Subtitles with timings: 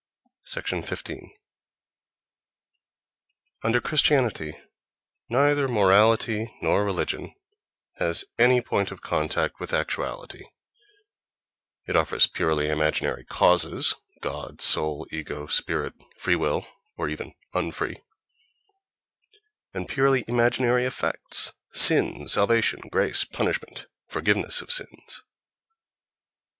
[0.45, 1.31] 15.
[3.61, 4.57] Under Christianity
[5.29, 7.35] neither morality nor religion
[7.97, 10.43] has any point of contact with actuality.
[11.85, 17.97] It offers purely imaginary causes ("God," "soul," "ego," "spirit," "free will"—or even "unfree"),
[19.71, 25.21] and purely imaginary effects ("sin," "salvation," "grace," "punishment," "forgiveness of sins").